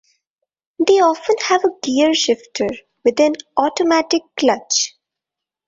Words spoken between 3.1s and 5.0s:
an automatic clutch.